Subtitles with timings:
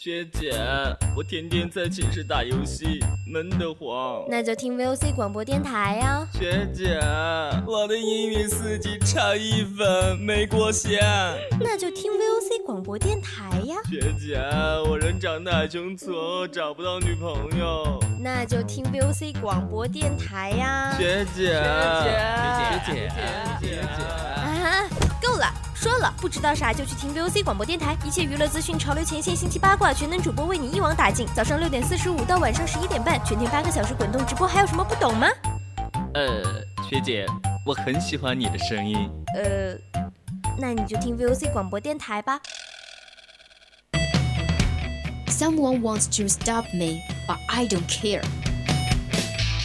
[0.00, 0.52] 学姐，
[1.16, 4.24] 我天天在寝室打游戏，闷得慌。
[4.28, 6.24] 那就听 VOC 广播电台呀。
[6.32, 7.00] 学姐，
[7.66, 11.00] 我的英语四级差一分，没过线。
[11.58, 13.74] 那就听 VOC 广播电台呀。
[13.90, 14.38] 学姐，
[14.88, 17.98] 我人长得还穷矬，找不到女朋友。
[18.20, 21.54] 那就听 VOC 广播电台呀学姐。
[21.54, 21.60] 学
[22.04, 22.10] 姐，
[22.54, 23.10] 学姐，学
[23.60, 23.80] 姐，学姐。
[23.80, 24.88] 啊，
[25.20, 25.52] 够了。
[25.88, 31.26] 说了不知道啥就去听 VOC 广播电台，一切娱乐资讯、潮流前线、星期八卦，全能主播为你一网打尽。
[31.34, 35.26] 早上六点四十五到晚上十一点半，全天八个小时滚动直播，还有什么不懂吗？
[36.12, 37.24] 呃，学姐，
[37.64, 39.10] 我很喜欢你的声音。
[39.34, 39.74] 呃，
[40.60, 42.38] 那你就听 VOC 广播电台吧。
[45.28, 48.22] Someone wants to stop me, but I don't care.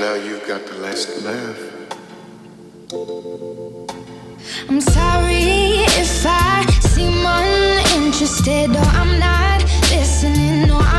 [0.00, 1.60] Now you've got the last laugh.
[4.68, 9.62] I'm sorry if I seem uninterested or I'm not
[9.92, 10.89] listening or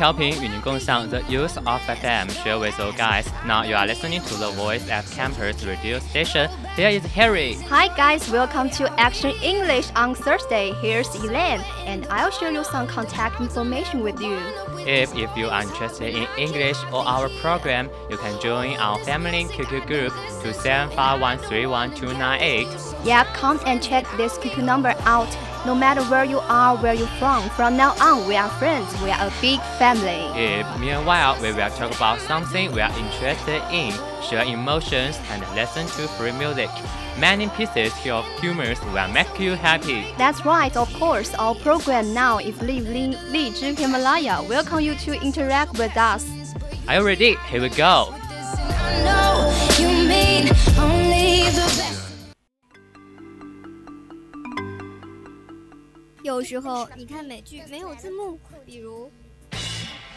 [0.00, 3.26] 调频与您共享 The Youth of FM share with all guys.
[3.46, 6.48] Now you are listening to the Voice at Campus radio station.
[6.74, 7.58] Here is Harry.
[7.68, 10.72] Hi guys, welcome to Action English on Thursday.
[10.80, 14.38] Here's Elaine, and I'll share you some contact information with you.
[14.86, 19.44] If, if you are interested in English or our program, you can join our family
[19.44, 23.04] QQ group to 7513128.
[23.04, 25.28] Yeah, come and check this QQ number out.
[25.63, 28.89] No matter where you are, where you're from, from now on, we are friends.
[29.03, 30.25] We are a big family.
[30.33, 33.93] If meanwhile we will talk about something we are interested in,
[34.27, 36.71] share emotions, and listen to free music.
[37.19, 40.07] Many pieces of humor will make you happy.
[40.17, 41.31] That's right, of course.
[41.35, 43.15] Our program now is Live Li
[43.51, 44.41] Zhi Himalaya.
[44.49, 46.25] Welcome you to interact with us.
[46.87, 47.35] Are you ready?
[47.49, 48.15] Here we go.
[56.41, 59.11] 有时候你看美剧没有字幕，比如。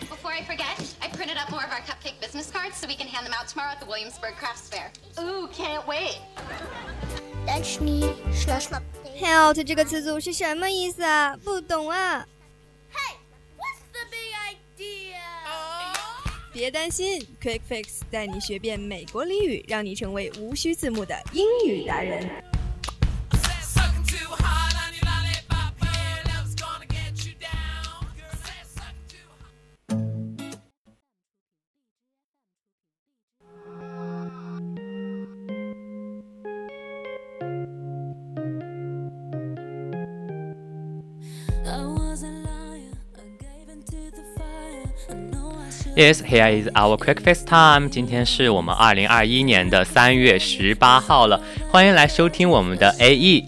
[0.09, 3.07] Before I forget, I printed up more of our cupcake business cards so we can
[3.07, 4.91] hand them out tomorrow at the Williamsburg Crafts Fair.
[5.19, 6.17] Ooh, can't wait.
[9.21, 11.37] Health 这个词组是什么意思啊？
[11.45, 12.27] 不懂啊。
[12.91, 13.17] Hey,
[13.59, 14.33] what's the big
[14.81, 15.21] idea?
[16.55, 22.43] 别担心，Quick Fix 带你学遍美国俚语，让你成为无需字幕的英语达人。
[45.97, 47.89] Yes, here is our quick face time.
[47.89, 51.41] 今天是我们二零二一年的三月十八号了，
[51.71, 53.45] 欢迎来收听我们的 AE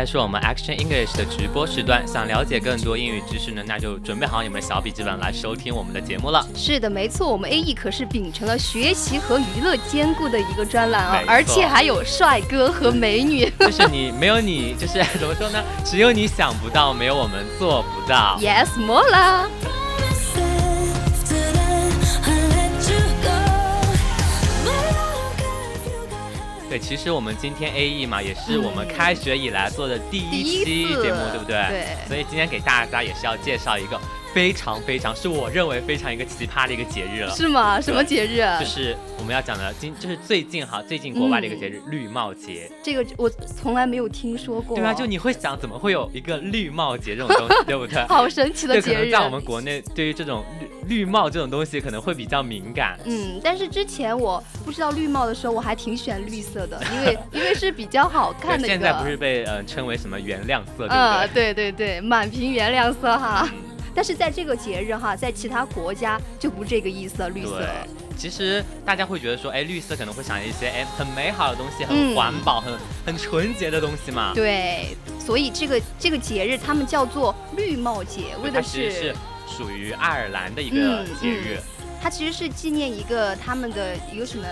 [0.00, 6.42] 在是我们 Action English 的直播时段，想了解更多英语知识呢，那就准备好你们小笔记本来收听我们的节目了。
[6.56, 13.52] 是的，没错，我们 A E 可是秉承了学习和娱乐兼顾的一个专栏啊，而且还有帅哥和美女。
[13.60, 15.62] 就是你没有你，就是怎么说呢？
[15.84, 18.38] 只有你想不到，没有我们做不到。
[18.40, 19.46] Yes，莫啦。
[26.70, 31.56] 对，其实我们今天 A E 嘛，也是我们开学以来做的第一期节目，对不对？
[31.68, 32.08] 对。
[32.08, 34.00] 所以今天给大家也是要介绍一个。
[34.32, 37.80] 非常非常是我认为非常一个奇葩的一个节日了，是吗？
[37.80, 38.38] 什么节日？
[38.60, 42.70] 就是我们要讲的今就是最近哈，最近国外的一个节日——绿帽节。
[42.82, 44.76] 这个我从来没有听说过。
[44.76, 48.02] 对啊，就你会想，怎么会有一个绿帽节这种东西，对不对？
[48.06, 48.94] 好神奇的节日。
[48.94, 50.44] 可能在我们国内，对于这种
[50.86, 52.98] 绿绿帽这种东西可能会比较敏感。
[53.04, 58.68] 嗯，但是之前我不知道绿帽的时候，我还挺喜欢绿色的， 因为因为是比较好看的。
[58.68, 61.28] 现在不是被呃称为什么原谅色，对不对？
[61.34, 63.48] 对对对，满屏原谅色哈。
[63.94, 67.58] 但是在这个节日哈，在其他国家就不这个意思了，绿色。
[67.58, 67.68] 对，
[68.16, 72.72] 其实大家会觉得说，哎，绿色可能会想一些哎很美好的东西，嗯很环保、很
[73.06, 74.32] 很纯洁的东西嘛。
[74.34, 79.14] 对，所以这个这个节日他们叫做绿帽节，为的它其实是
[79.46, 81.58] 属于爱尔兰的一个嗯节日。
[82.02, 84.46] 它其实是纪念一个他们的一个什么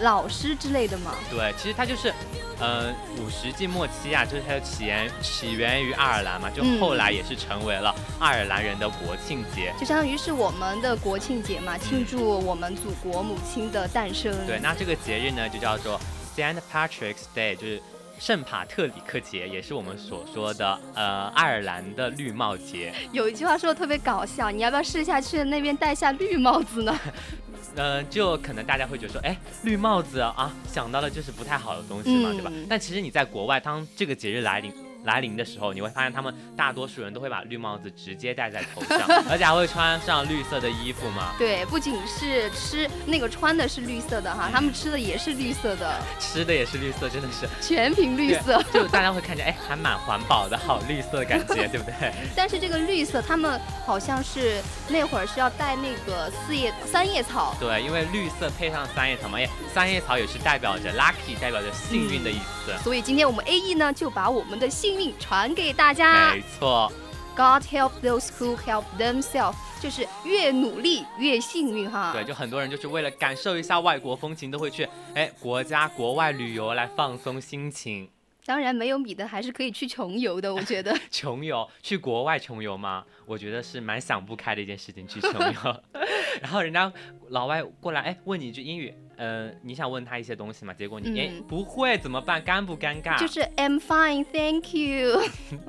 [0.00, 1.14] 老师之类的嘛。
[1.28, 2.14] 对，其实它就是，
[2.60, 9.72] 呃，五世纪末期啊，就是它的起源起源于爱尔兰嘛，就嗯后来也是成为了爱尔兰人的国庆节。
[9.78, 14.32] 就相当于是我们的国庆节嘛，庆祝我们祖国母亲的诞生。
[14.46, 16.00] 对，那这个节日呢，就叫做
[16.36, 17.82] Saint Patrick's Day，就是
[18.22, 22.94] 圣帕特里克节，也是我们所说的呃爱尔兰的绿帽节。
[23.10, 26.96] 有一句话说的特别搞笑，你要不要试一下去那边戴下绿帽子呢？
[27.74, 32.52] 呃，就可能大家会觉得说，哎，绿帽子啊，想到的就是不太好的东西嘛，嗯对吧？
[32.68, 34.72] 但其实你在国外，当这个节日来临
[35.04, 41.32] 来临的时候，你会发现他们大多数人都会把绿帽子直接戴在头上， 而且还会穿上绿色的衣服嘛。
[41.38, 48.62] 对，不仅是吃那个穿的是绿色的哈，他们吃的也是绿色的，吃的也是绿色，真的是全凭绿色。
[48.72, 52.12] 就大家会看见，哎，还蛮环保的，好绿色的感觉， 对不对？
[52.36, 62.72] 但是这个绿色，他们好像是那会儿是要带那个四叶三叶草，对，因为绿色配上三叶草嘛，哎，三叶草也是代表着 lucky，代表着幸运的意思。
[62.82, 66.34] 所以今天我们 A E 呢就把我们的幸运传给大家。
[66.34, 66.90] 没错
[67.34, 72.12] ，God help those who help themselves，就是越努力越幸运哈。
[72.12, 78.08] 对，就很多人就是为了感受一下外国风情，都会去哎国家国外旅游来放松心情。
[78.44, 80.92] 当然没有米的还是可以去穷游的，我觉得。
[81.12, 83.04] 穷游去国外穷游吗？
[83.24, 85.82] 我觉得是蛮想不开的一件事情，去穷游。
[86.42, 86.92] 然后人家
[87.28, 90.72] 老外过来，哎，问你一句英语，呃，你想问他一些东西嘛？
[90.74, 92.42] 结果你哎、嗯不会怎么办？
[92.42, 93.18] 尴不尴尬？
[93.18, 95.22] 就是 I'm fine, thank you。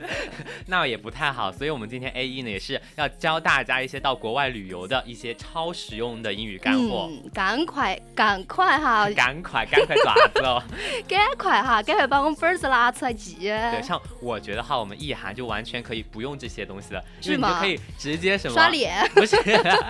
[0.68, 7.10] 那也不太好，所以我们今天 A 一呢也是要教大家一些到国外旅游的一些超实用的英语干货。
[7.12, 10.62] 嗯，赶快赶快哈，赶快赶快爪子哦！
[11.08, 13.36] 赶快哈，赶快把 我们本子拿出来记。
[13.40, 19.36] 对，像我觉得哈，我们意涵就完全可以不用这些东西了，因是吗为你就可以直接什么刷脸不是，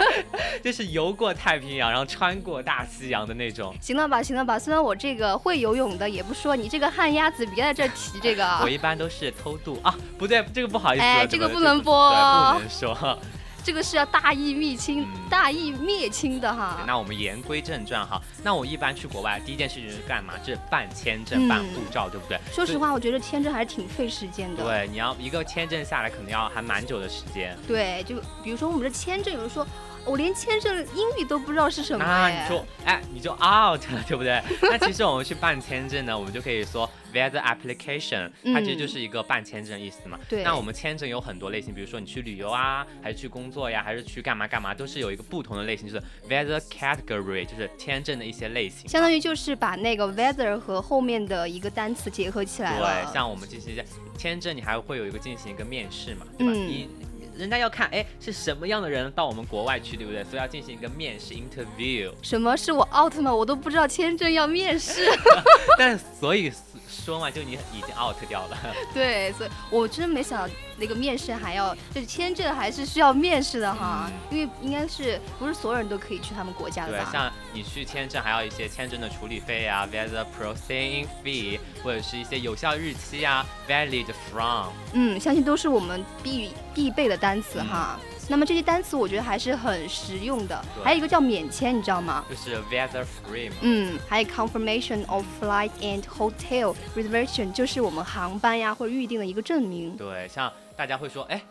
[0.63, 3.75] 就是游过太平洋，然后穿过大西洋的那种。
[3.81, 8.59] 行了吧，行了吧，虽然我这个会游泳的，也不说你这个旱鸭子别在这提这个啊。
[8.63, 12.09] 我一般都是偷渡啊，不对，这个不好意思，哎这个不能播，
[12.53, 13.19] 不能说。
[13.65, 16.83] 这个是要大义灭亲、嗯大义灭亲的哈。
[16.85, 20.33] 那我们言归正传哈，那我一般去国外第一件事情是干嘛？
[20.43, 22.37] 就是办签证、办护照，对不对？
[22.51, 24.65] 说实话，我觉得签证还是挺费时间的。
[24.65, 27.57] 对，你要一个签证下来，可能要还蛮久的时间。
[27.65, 29.65] 对，就比如说我们的签证，有人说
[30.05, 34.41] 我连签证英语都不知道是什么那哎你就哎，你就 out 了，对不对？
[34.61, 40.17] 那其实我们去办签证呢，我们就可以说 visa application，它其实就是一个办签证意思嘛。
[40.21, 48.87] 嗯对那我们签证有很多类型，比如说你去旅游啊，还是去工作呀，还是去干嘛干嘛，都是有一个不同的类型，就是 visa category，就是签证的一些类型。
[48.89, 53.05] 相当于就是把那个 weather 和后面的一个单词结合起来了。
[53.05, 53.85] 对，像我们这些
[54.17, 56.53] 签证，你还会有一个进行一个面试嘛，对吧？
[56.53, 56.89] 嗯你
[57.35, 60.23] 人家要看，哎，是什么样的人到我们国外去，对不对？
[60.23, 62.11] 所以要进行一个面试 interview。
[62.21, 63.33] 什么是我 out 吗？
[63.33, 65.01] 我都不知道签证要面试。
[65.77, 66.51] 但所以
[66.93, 68.57] 说嘛，就你已经 out 掉了。
[68.93, 84.71] 对，所以我真没想到那个面试还要，就是签证还是需要面试的哈，因为应该是不是所有人都可以去他们国家的对，像你去签证，还要一些签证的处理费啊，visa processing fee，或者是一些有效日期啊，valid from。
[84.93, 87.99] 嗯，相信都是我们必必备的单词哈。
[88.29, 92.23] 那么这些单词我觉得还是很实用的，还有一个叫免签，你知道吗？
[92.29, 93.55] 就是 weather free 嘛。
[93.61, 99.95] 嗯，还有 confirmation of flight and hotel reservation，就是我们航班呀或者预定的一个证明。
[99.97, 101.41] 对，像大家会说，哎，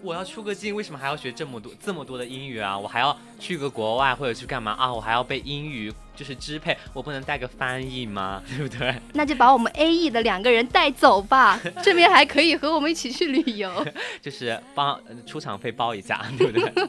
[0.00, 2.78] 我要出个境，为什么还要学这么多这么多的英语啊？
[2.78, 4.92] 我还要去个国外或者去干嘛啊？
[4.92, 8.42] 我还要背英语就是支配，我不能带个翻译吗？
[8.56, 8.94] 对不对？
[9.14, 13.70] 那就把我们 A E 的两个人带走吧， 这边还可以和我们一起去旅游。
[14.20, 16.88] 就是帮呃出场费包一下，对不对？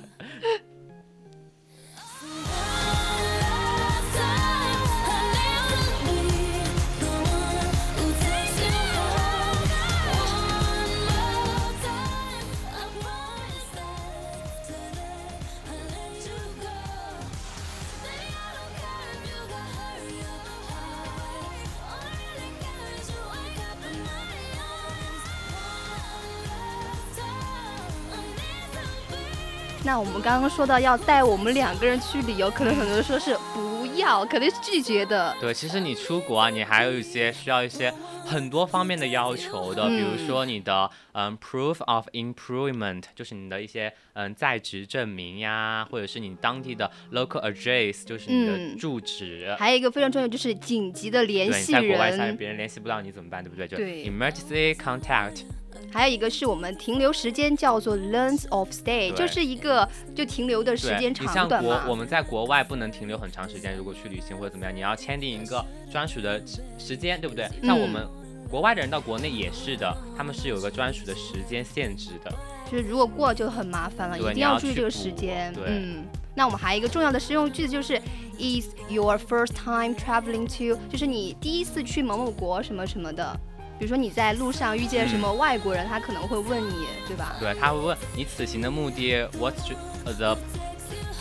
[29.86, 35.36] 那我们刚刚说到要带我们两个人去旅游，可能很多人说是不要，肯定是拒绝的。
[35.42, 37.94] 对，其实你出国啊，你还有一些需要一些
[38.26, 49.54] 很多方面的要求的，比如说你的嗯 proof of improvement，就是你的一些嗯在职证明呀，或者是你当地的 local address，就是你的住址。
[49.60, 51.82] 还有一个非常重要就是紧急的联系人。
[51.82, 53.68] 在国外，下别人联系不到你怎么办，对不对？
[53.68, 55.44] 就 emergency contact。
[55.92, 61.70] 还有一个是我们停留时间叫做 length of stay，就是一个就停留的时间长短嘛。
[61.70, 66.42] 像国我们在国外不能停留很长时间，如果去旅行或者怎么样，你要签订一个专属的
[66.78, 67.48] 时间，对不对？
[67.62, 68.08] 那我们
[68.50, 72.32] 国外的人到国内也是的，他们是有个专属的时间限制的。
[72.72, 75.54] 就是如果过就很麻烦了，一定要注意这个时间。
[75.66, 78.02] 嗯，那我们还有一个重要的实用句子就是
[78.40, 80.80] Is your first time traveling to？
[80.90, 83.40] 就是你第一次去某某国什么什么的。
[83.84, 87.36] 比如说你在路上遇见什么外国人，他可能会问你，对吧？
[87.38, 89.74] 对，他会问你此行的目的，What's
[90.06, 90.38] the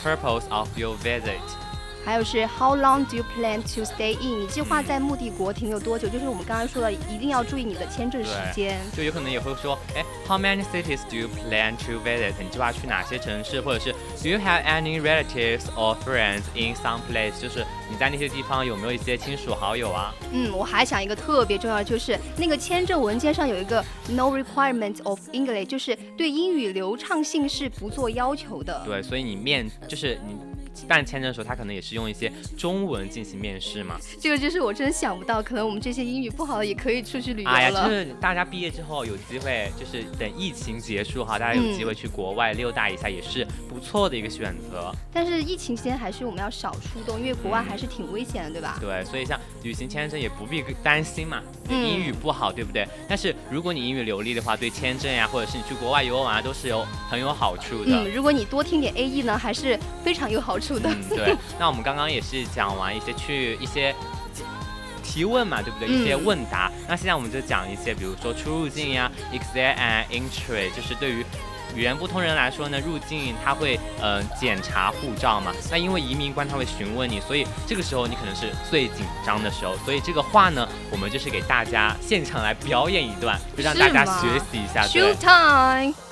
[0.01, 1.41] purpose of your visit？
[2.05, 4.43] 还有是 How long do you plan to stay in？
[4.43, 6.09] 你计划在目的国停留多久？
[6.09, 8.81] 就是我们刚刚说的，一定要注意你的签证时间。
[8.97, 12.33] 就有可能也会说，哎，How many cities do you plan to visit？
[12.41, 13.61] 你计划去哪些城市？
[13.61, 17.39] 或者是 Do you have any relatives or friends in some place？
[17.39, 20.15] 就是你在那些地方有没有一些亲属好友啊？
[20.33, 28.83] 嗯，我还想一个特别重要，就是那个签证文件上有一个 No requirement of English，就是对英语流畅性是不做要求的。
[28.87, 30.52] 对，所以你面就是你。
[30.89, 33.97] 办签证的时候，他可能也是用一些中文进行面试嘛。
[34.21, 37.55] 这个就是我真想不到，可能我们这些英语不好的也可以出去旅游了。
[37.55, 44.93] 哎呀，就是大家毕业之后有机会，就是等疫情结束哈，大家有机会去国外溜达一下，也是不错的一个选择。
[45.13, 48.79] 但是疫情期间还是我们要少出动，因为国外还是挺危险的，对吧？
[48.81, 52.87] 对，所以像旅行签证也不必担心嘛，英语不好，对不对？
[53.09, 58.05] 但是如果你英语流利的话，对签证呀，或者是你去国外游玩啊，都是有很有好处的。
[58.05, 60.62] 嗯，如果你多听点 A E 呢，还是非常有好处。
[60.71, 61.37] 嗯，对。
[61.59, 63.95] 那我们刚刚也是讲完一些去一些
[65.03, 65.89] 提问嘛，对不对？
[65.89, 66.71] 一些问答。
[66.89, 71.25] 那现在我们就讲一些，比如说出入境呀，exit and entry，就是对于
[71.75, 75.53] 语言不通人来说呢，入境他会嗯检查护照嘛。
[75.71, 79.75] 那因为移民官他会询问你，所以这个时候你可能是最紧张的时候。
[79.85, 84.85] 所以这个话呢，我们就是给大家现场来表演一段，就让大家学习一下。
[84.85, 86.12] Show time。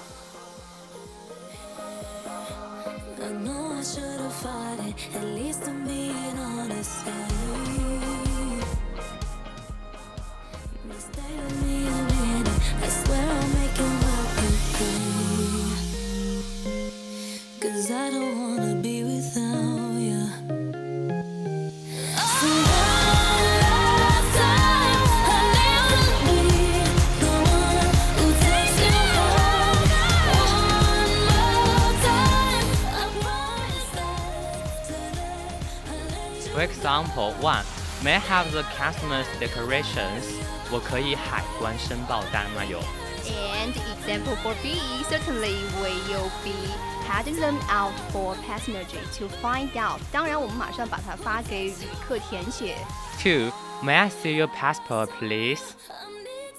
[36.80, 37.64] example, one,
[38.04, 40.24] may I have the customs declarations?
[40.72, 42.64] 我可以海关申报单吗？
[42.66, 42.80] 有。
[43.26, 44.78] And example for B,
[45.10, 46.54] certainly we will be
[47.08, 50.00] handing them out for passenger to find out.
[50.12, 52.76] 当然，我们马上把它发给旅客填写。
[53.18, 53.52] Two,
[53.84, 55.62] may I see your passport, please?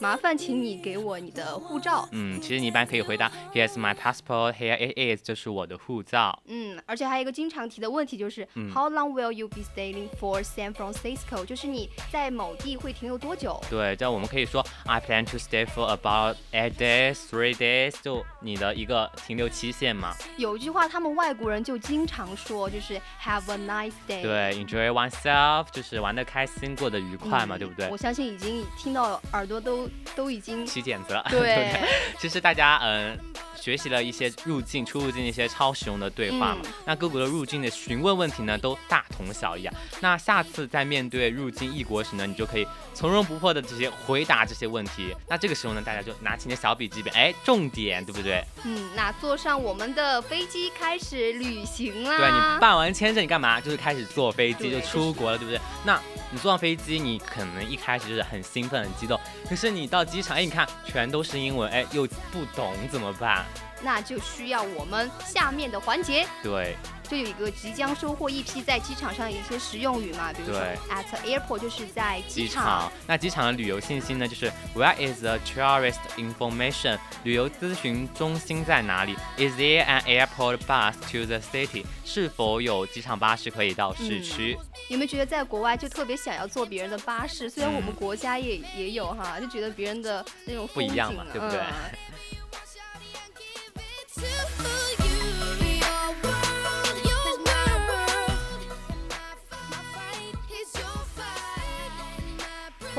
[0.01, 2.09] 麻烦请你给我你的护照。
[2.11, 4.53] 嗯，其实你一般可以回答 Here's my passport.
[4.53, 5.23] Here it is.
[5.23, 6.41] 就是我的护照。
[6.47, 8.43] 嗯，而且还有一个经常提的问题就是
[8.73, 11.45] How long will you be staying for San Francisco？
[11.45, 13.61] 就是你在某地会停留多久？
[13.69, 17.93] 对，这样我们可以说 I plan to stay for about eight days, three days。
[18.01, 20.15] 就你的一个停留期限嘛。
[20.35, 24.23] 有一句话，他们外国人就经常说，就是 Have a nice day。
[24.23, 27.87] 对，Enjoy oneself，就是玩的开心，过得愉快嘛，对不对？
[27.89, 29.87] 我相信已经听到耳朵都。
[30.15, 31.25] 都已经起茧子了。
[31.29, 31.75] 对，
[32.19, 33.17] 其 实大家嗯。
[33.61, 39.73] 学习了一些入境、出入境一些超实用的对话嘛，那各国的入境的询问问题呢，都大同小异啊。
[39.99, 45.15] 那下次在面对入境异国时呢，你就可以从容不迫的直接回答这些问题。
[45.27, 48.43] 那这个时候呢，大家就拿起你的小笔记本，哎，重点，对不对？
[48.63, 52.17] 嗯，那坐上我们的飞机开始旅行啦。
[52.17, 53.61] 对你办完签证，你干嘛？
[53.61, 55.61] 就是开始坐飞机就出国了，对不对？
[55.85, 56.01] 那
[56.31, 63.45] 你坐上飞机，你可能一开始就是很兴奋、很激动，可是你到机场，哎，你看全都是英文，哎，又不懂怎么办？
[63.83, 66.27] 那就需要我们下面的环节。
[66.43, 66.75] 对。
[67.09, 72.89] 就有一个即将收获一批在机场上的一些实用语嘛，比如说 at airport 就是在机场。
[73.05, 76.97] 那机场的旅游信息呢，就是 Where is the tourist information？
[77.25, 81.83] 旅游咨询中心在哪里？Is there an airport bus to the city？
[82.05, 84.57] 是否有机场巴士可以到市区？
[84.87, 87.49] 有没有觉得在国外就特别想要坐别人的巴士？
[87.49, 91.59] 虽然我们国家也也有哈，就觉得别人的那种不一样嘛，对不对？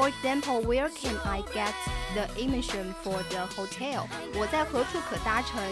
[0.03, 1.73] For example, where can I get
[2.15, 4.09] the emission for the hotel？
[4.35, 5.63] 我在何处可搭乘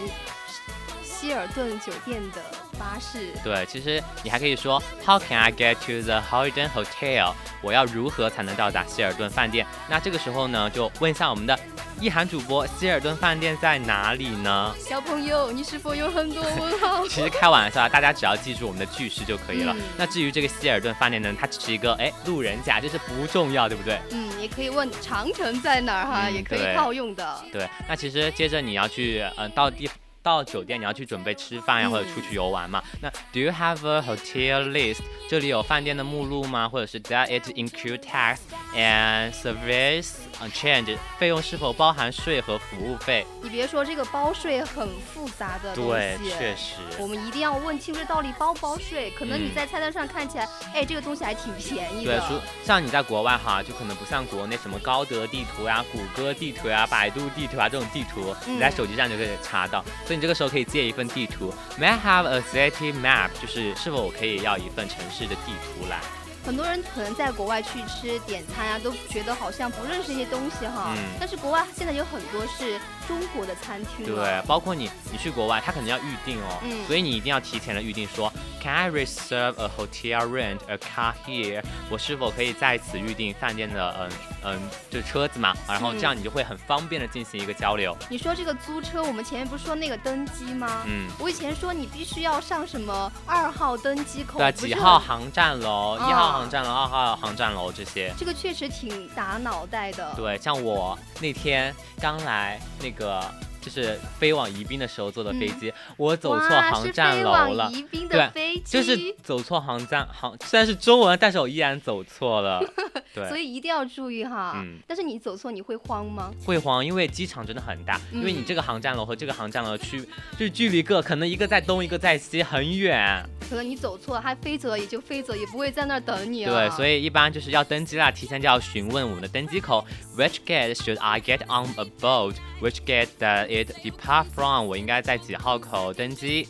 [1.03, 2.41] 希尔顿酒店的
[2.79, 3.33] 巴士？
[3.43, 7.33] 对，其实你还可以说 How can I get to the hoyden Hotel？
[7.61, 9.67] 我要如何才能到达希尔顿饭店？
[9.89, 11.59] 那这个时候呢，就问一下我们的。
[12.01, 14.73] 意涵主播，希尔顿饭店在哪里呢？
[14.79, 17.05] 小朋友，你是否有很多问号？
[17.07, 19.75] 其实开玩笑，大家只要记住我们的句式就可以了。
[19.95, 23.99] 那至于这个希尔顿饭店呢，它只是一个哎路人甲，就是不重要，对不对？
[24.09, 27.39] 嗯，也可以问长城在哪儿哈，也可以套用的。
[27.51, 29.87] 对，那其实接着你要去，嗯，到地。
[30.23, 32.79] 到酒店你要去准备吃饭呀，或者出去游玩嘛？
[33.01, 34.99] 那 Do you have a hotel list？
[35.31, 36.67] 这里有饭店的目录吗？
[36.67, 38.39] 或者是 Does it include tax
[38.75, 40.15] and service
[40.53, 40.97] change？
[41.17, 43.25] 费用是否包含税和服务费？
[43.41, 49.09] 你别说这个包税很复杂的东西，对，确实，我们一定要问清楚到底包不包税。
[49.11, 52.19] 可能你在菜单上看起来，哎，这个东西还挺便宜的。
[52.19, 59.81] 对，像你在国外哈，就可能不像国内什么高德地图呀、谷歌地图呀、百度地图啊这种地图，你在手机上就可以查到。
[60.05, 63.29] 所以你这个时候可以借一份地图，May I have a city map？
[63.41, 65.99] 就是是否我可以要一份城市的地图来？
[66.43, 70.95] 很多人可能在国外去吃点餐啊，都觉得好像不认识一些东西哈。
[70.97, 71.03] 嗯。
[71.19, 74.07] 但是国外现在有很多是中国的餐厅。
[74.07, 76.59] 对，包括你，你去国外，他可能要预定哦。
[76.63, 76.83] 嗯。
[76.87, 81.63] 所以你一定要提前的预定，说 Can I reserve a hotel rent a car here？
[81.89, 84.11] 我是否可以在此预定饭店的嗯
[84.43, 85.55] 嗯就车子嘛？
[85.67, 87.97] 然后这样你就会很方便的进行一个交流。
[88.07, 90.83] 你说这个租车，我们前面不是说那个登机吗？
[90.85, 91.09] 嗯。
[91.17, 96.33] 我以前说你必须要上什么二号登机口，对，几号航站楼，一号。
[96.33, 100.13] 航站楼、二号航站楼这些，这个确实挺打脑袋的。
[100.15, 103.23] 对，像我那天刚来那个。
[103.61, 107.71] 就是飞往宜宾的时候坐的飞机，我走错航站楼了。
[108.09, 112.59] 对，就是走错航站航，虽然是中文，但是我依然走错了。
[113.13, 114.53] 对，所以一定要注意哈。
[114.55, 114.79] 嗯。
[114.87, 116.31] 但是你走错，你会慌吗？
[116.45, 120.01] 会慌，因为机场真的很大，因为你这个航站楼和这个航站楼区
[120.31, 123.23] 就是距离各，可能一个在东，一个在西，很远。
[123.51, 126.69] 可能你走错，它飞走也就飞走，也不会在那儿等你了。
[126.69, 136.47] 对，所以一般就是要登机啦，提前就要询问我们的登机口，Which gate should I get on a boat？Which gate does It depart from，我应该在几号口登机？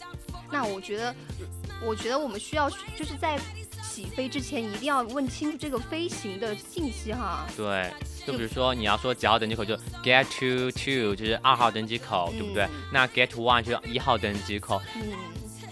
[0.52, 1.16] 那我觉得，
[1.84, 3.40] 我觉得我们需要就是在
[3.82, 7.48] 起飞之前一定要问清楚这个飞行的信息哈。
[7.58, 7.90] 对，
[8.28, 12.68] 就比如说你要说几号登机口，就 get to two 就是二号登机口，对不对？
[12.94, 14.80] 那 get one 就是一号登机口。
[14.96, 15.12] 嗯，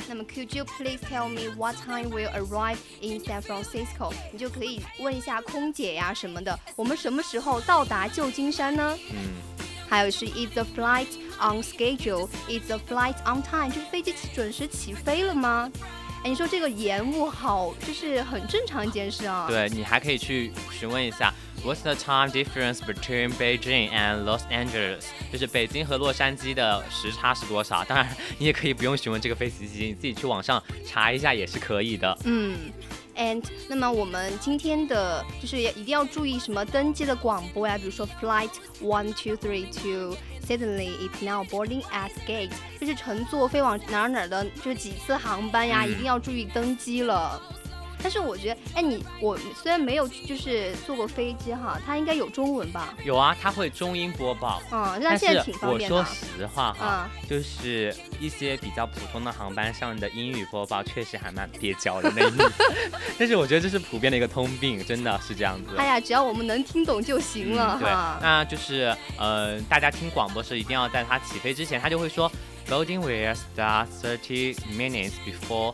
[0.09, 4.11] 那么 Could you please tell me what time will arrive in San Francisco？
[4.33, 8.97] 你就可以问一下空姐呀什么的，我们什么时候到达旧金山呢？
[9.11, 9.35] 嗯。
[9.87, 11.07] 还有是 Is the flight
[11.39, 12.27] on schedule?
[12.47, 13.69] Is the flight on time?
[13.69, 15.71] 就是飞机准时起飞了吗？
[16.23, 19.45] 哎，你说这个延误好，就是很正常一件事啊。
[19.47, 21.31] 对你还可以去询问一下
[21.63, 25.03] ，What's the time difference between Beijing and Los Angeles？
[25.31, 27.83] 就是北京和洛杉矶的时差是多少？
[27.83, 32.17] 当然，你也可以不用询问这个飞行机，你自己去网上查一下也是可以的。
[32.23, 32.71] 嗯。
[33.17, 40.15] And 那么我们今天的就是一定要注意什么登机的广播呀，比如说 Flight one two three two
[40.47, 47.41] suddenly it's now boarding at gate，就是乘坐飞往哪儿哪儿的，就是几次航班呀，一定要注意登机了。
[48.01, 52.93] 但是我觉得，哎，你我虽然没有就是坐过飞机哈，它应该有中文吧？
[53.03, 54.61] 有啊，它会中英播报。
[54.71, 55.95] 嗯，那现在挺方便的。
[55.95, 62.49] 我说实话哈，就是一些比较普通的航班上的英语播报确实还蛮蹩脚的那一种
[63.19, 65.75] 但是我觉得这是普遍的一个通病，真的是这样子。
[65.77, 67.89] 哎呀，只要我们能听懂就行了对，
[68.21, 72.31] 那就是呃，大家听广播时一定要在它起飞之前，它就会说
[72.69, 75.73] ，Loading will start thirty minutes before。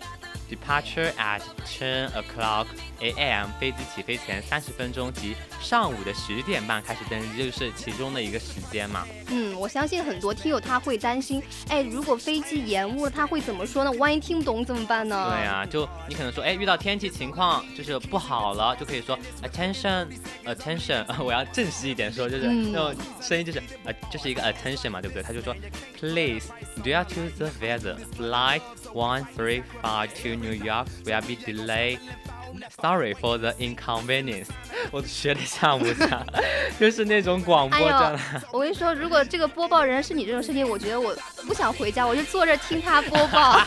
[0.49, 2.67] Departure at ten o'clock
[3.01, 3.49] a.m.
[3.59, 9.07] 飞机起飞前三十分钟及上午的十点半开始登机，就是其中的一个时间嘛。
[9.29, 13.91] 嗯，我相信很多听友他会担心，哎，如果飞机延误了，他会怎么说呢？
[13.93, 15.31] 万一听不懂怎么办呢？
[15.35, 25.23] 对呀，就你可能说，哎，遇到天气情况就是不好了，就可以说 attention，attention， 我要正式一点说，就是那种声音就是呃，就是一个 attention 嘛，对不对？
[25.23, 25.55] 他就说
[25.99, 28.61] ，please，due to the weather，flight
[28.93, 30.34] one three five two。
[30.35, 31.99] New York will be delayed.
[32.81, 34.47] Sorry for the inconvenience.
[34.91, 36.25] 我学的像不像？
[36.79, 38.19] 就是那种广播的。
[38.53, 41.13] 我跟你说，如果这个播报人是你这种事情，我觉得我
[41.45, 43.59] 不想回家，我就坐这听他播报。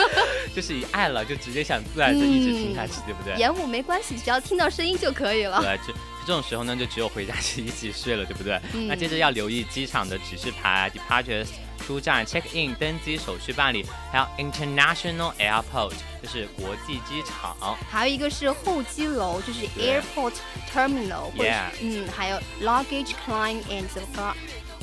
[0.54, 3.34] 就是一爱了就直接想坐在这一直听下去，对不对？
[3.36, 5.60] 延误没关系，只要听到声音就可以了。
[5.60, 5.92] 对，这
[6.26, 8.60] 这种时候呢，就只有回家去一起睡了，对不对？
[8.86, 11.46] 那接着要留意机场的指示牌，departures。
[11.84, 15.92] 出站 check in 登机手续办理，还有 international airport
[16.22, 20.32] 就是国际机场，还有一个是候机楼，就是 airport
[20.72, 23.84] terminal，或者嗯，还有 luggage claim and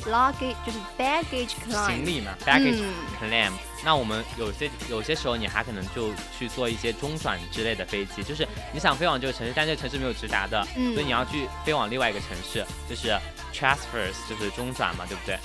[0.04, 2.82] luggage 就是 baggage claim 行李嘛，baggage
[3.20, 3.52] claim。
[3.84, 13.08] 那我们有些有些时候你还可能就去做一些中转之类的飞机，就是你想飞往这个城市，但这个城市没有直达的，所以你要去飞往另外一个城市，就是
[13.52, 15.36] transfers 就是中转嘛，对不对？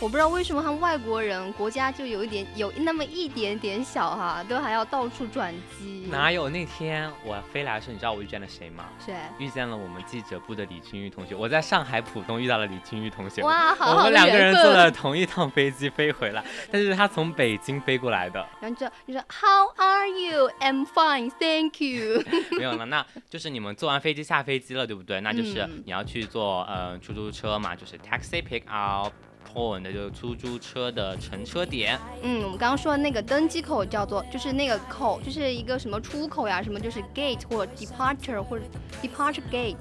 [0.00, 6.08] 我不知道为什么他们外国人国家就有一点有那么一点点小哈，都还要到处转机。
[6.10, 8.86] 哪有那天我飞来的时候，你知道我遇见了谁吗？
[9.04, 9.14] 谁？
[9.38, 11.34] 遇见了我们记者部的李金玉同学。
[11.34, 13.42] 我在上海浦东遇到了李金玉同学。
[13.42, 18.44] 哇，好我们两个人坐了同一趟飞机飞回来，但是他从北京飞过来的。
[18.58, 20.50] 然后就你说 How are you?
[20.60, 22.24] I'm fine, thank you。
[22.56, 25.20] 没有了，那就是你们坐完飞机下飞机了，对不对？
[25.20, 29.12] 那就是你要去坐呃出租车嘛，就是 taxi pick up。
[29.52, 31.98] Point 就是出租车的乘车点。
[32.22, 38.64] 嗯，我们刚刚说的那个登机口叫做，就是那个口，就是一个什么出口呀，什么就是 gate 或 departure 或者
[39.02, 39.76] departure gate。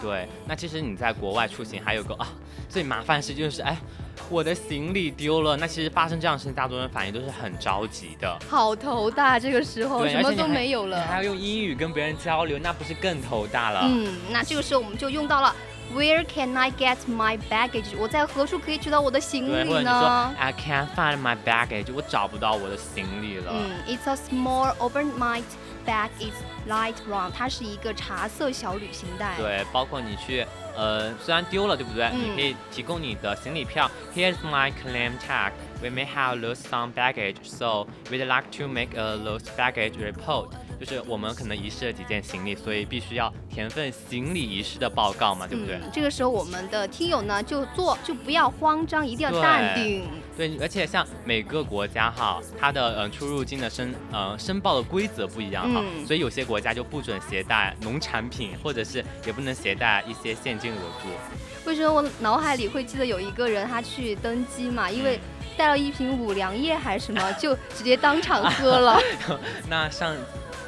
[0.00, 2.26] 对，那其实你在国外出行还有个啊
[2.68, 3.76] 最麻烦的事就是，哎，
[4.30, 5.56] 我的行李丢了。
[5.56, 9.38] 那其实发生这样的事情，大多数人反应都是很着急的，好头大。
[9.38, 13.82] 这个时候什么都没有了，还要用英语跟别人交流，那不是更头大了？
[13.84, 15.54] 嗯，那这个时候我们就用到了。
[15.93, 17.95] Where can I get my baggage？
[17.97, 20.35] 我在何处可以取到我的行李呢？
[20.37, 23.53] I can't find my baggage，我找不到我的行李了。
[23.53, 25.43] 嗯，It's a small overnight
[25.85, 26.09] bag.
[26.19, 26.33] It's
[26.67, 27.31] light brown.
[27.31, 29.35] 它是一个茶色小旅行袋。
[29.37, 32.09] 对，包括你去，呃，虽然丢了，对不对？
[32.11, 33.89] 你可以提供你的行李票。
[34.15, 35.51] Here's my claim tag.
[35.81, 40.49] We may have lost some baggage, so we'd like to make a lost baggage report.
[40.80, 45.78] 就是我们可能遗失了几件行李，所以必须要填份行李遗失的报告嘛，对不对？
[45.92, 50.08] 这个时候我们的听友呢就做就不要慌张，一定要淡定。
[50.38, 61.10] 对，而且像每个国家哈，它的呃出入境的申呃申报的规则不一样哈，所以有些国家就不准携带农产品，或者是也不能携带一些现金额度。
[61.66, 64.90] 为什么我脑海里会记得有一个人他去登机嘛？
[64.90, 65.20] 因为
[65.58, 68.98] 带了一瓶五粮液还是什么，就直接当场喝了。
[69.68, 70.16] 那上。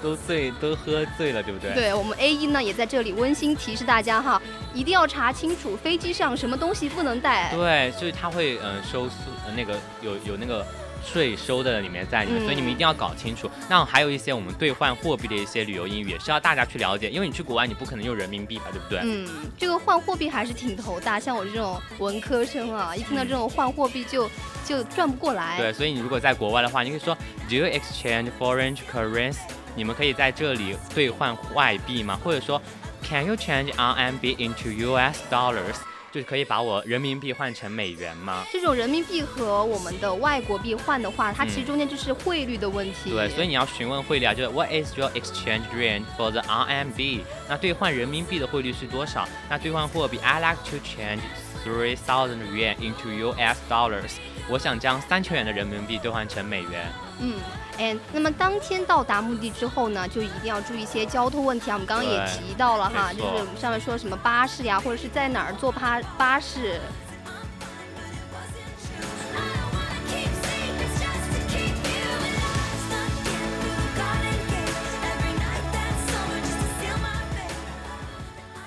[0.03, 1.73] 都醉，都喝醉了，对不对？
[1.75, 4.41] 对我们 A 一呢，也在这里温馨提示大家哈，
[4.75, 7.53] 一定要查清楚飞机上什么东西不能带。
[7.55, 9.17] 对，就是他会嗯收税，
[9.57, 10.67] 那个有有那个
[11.05, 13.51] 税收的里面在里面，所以你们一定要搞清楚。
[13.69, 19.01] 那还有一些我们兑换货币的一些旅游英语，也是要大家去了解，因为你去国外你不可能用人民币吧，对不对？
[19.05, 24.29] 嗯，这个换货币还是挺头大，像我这种文科生啊，一听到这种换货币就
[24.65, 25.59] 就转不过来。
[25.59, 27.17] 对，所以你如果在国外的话，你可以说
[27.49, 29.39] Do you exchange foreign currency？
[29.75, 32.19] 你们可以在这里兑换外币吗？
[32.23, 32.61] 或者说
[33.03, 35.77] ，Can you change RMB into US dollars？
[36.13, 38.45] 就是可以把我人民币换成美元吗？
[38.53, 43.11] 这种人民币和我们的外国币换的话，它其实中间就是汇率的问题。
[43.11, 47.21] 对，所以你要询问汇率啊，就是 What is your exchange rate for the RMB？
[47.49, 49.27] 那兑换人民币的汇率是多少？
[49.49, 51.21] 那兑换货币，I like to change
[51.65, 54.17] three thousand yuan into US dollars。
[54.53, 56.87] 我想将三千元的人民币兑换成美元。
[57.21, 57.41] 嗯。
[57.79, 61.75] 哎，那么当天到达目的之后呢，就一定要注意一些交通问题啊。
[61.75, 66.79] 我们刚刚也提到了哈，就是我们上面说什么巴士呀，或者是在哪儿坐巴巴士。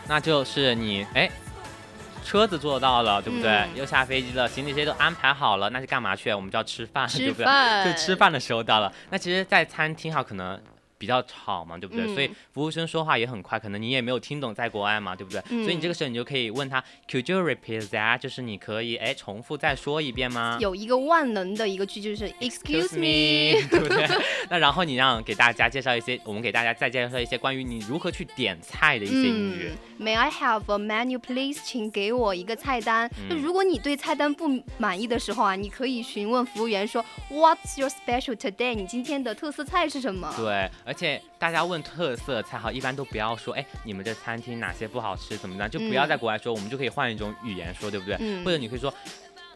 [0.08, 1.30] 那就是你哎。
[2.26, 3.66] 车子坐到了，对不对？
[3.76, 6.34] 又下飞机了，行李这些都安排好了，那是干嘛去？
[6.34, 7.46] 我们就要吃饭， 对不对？
[7.86, 8.92] 就吃饭的时候到了。
[9.12, 10.60] 那其实，在餐厅哈，可能。
[11.06, 12.12] 比较吵嘛，对不对？
[12.16, 15.40] 所以服务生说话也很快，可能你也没有听懂，在国外嘛，对不对？
[15.64, 18.18] 所以你这个时候你就可以问他，Could you repeat that？
[18.18, 20.58] 就是你可以哎重复再说一遍吗？
[20.60, 24.08] 有一个万能的一个句就是 Excuse me， 对不对？
[24.50, 29.72] 那然后你让给大家介绍一些，我们给大家再介绍一些关于你如何去点菜的一些英语。
[30.00, 31.60] May I have a menu, please？
[31.64, 33.10] 请给我一个菜单。
[33.30, 38.74] 那如果你对菜单不满意的时候啊，你可以询问服务员说，What's your special today？
[38.76, 40.34] 你今天的特色菜是什么？
[40.38, 40.70] 对。
[40.84, 45.70] 而且大家问特色菜哈，一般都不要说，哎，你们这餐厅哪些不好吃，怎么样？
[45.70, 48.16] 就不要在国外说，我们就可以换一种语言说，对不对？
[48.44, 48.94] 或者你可以说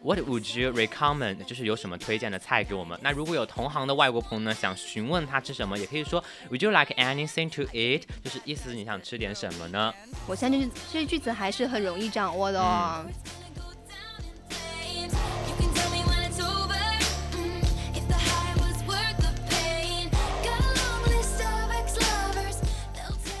[0.02, 1.44] ，What would you recommend？
[1.44, 2.98] 就是有什么推荐的菜给我们。
[3.02, 8.02] 那如果有同行的外国朋友呢，想询问他吃什么，也可以说，Would you like anything to eat？
[8.22, 9.92] 就是意思你想吃点什么呢？
[10.26, 13.04] 我相信这些句子还是很容易掌握的哦。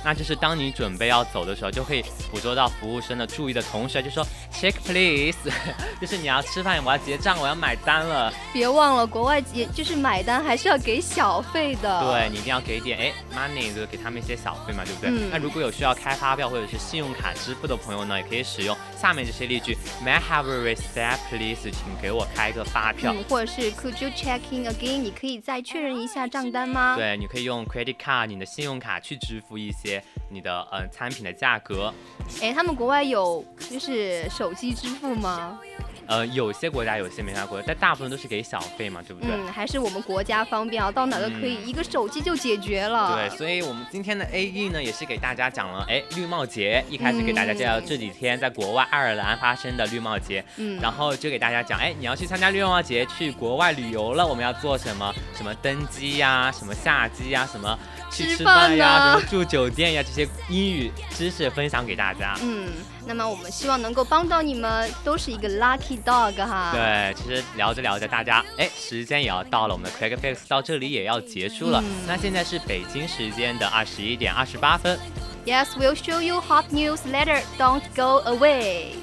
[0.04, 4.26] 那就是当你准备要走的时候，就可以捕捉到服务生的注意的同时，就说，
[4.60, 5.38] check please，
[5.98, 8.30] 就是你要吃饭，我要结账，我要买单了。
[8.52, 12.00] 别忘了，国外也就是买单还是要给小费的。
[12.02, 15.10] 对你一定要给点哎 money，就给他们一些小费嘛，对不对？
[15.30, 21.62] 那如果有需要开发票或者是信用卡支付的朋友呢，也可以使用下面这些例句：May I have a receipt please？
[21.62, 23.14] 请给我开个发票。
[23.14, 24.98] 嗯，或者是 Could you check in again？
[24.98, 26.96] 你可以再确认一下账单吗？
[26.96, 31.92] 对，你可以用 credit card，你的信用卡去支付一些你的嗯餐品的价格。
[32.40, 35.58] 哎，他们国外有就是手机支付吗？
[36.06, 39.30] 呃，有些国家有些没啥国家，但大部分都是给小费嘛，对不对？
[39.32, 43.14] 嗯，还是我们国家方便啊，到哪都可以一个手机就解决了。
[43.14, 55.14] 对，所以我们今天的 A E 呢，也是给大家讲了，哎，绿帽节，一开始给大家介绍这几天在国外爱尔兰发生的绿帽节，嗯，然后就给大家讲，哎，你要去参加绿帽节，去国外旅游了，我们要做什么？
[55.36, 57.78] 什么登机呀，什么下机呀，什么
[58.10, 62.36] 去吃饭呀，住酒店呀，这些英语知识分享给大家。
[62.42, 62.68] 嗯，
[63.06, 66.00] 那么我们希望能够帮到你们，都是一个 lucky。
[66.00, 71.84] dog 哈，对，其实聊着聊着，大家哎，时间也要到了，我们的 Quick Fix 到这里也要结束了。
[72.06, 74.98] 那现在是北京时间的二十一点二十八分。
[75.44, 77.42] Yes, we'll show you hot news later.
[77.58, 78.94] Don't go away.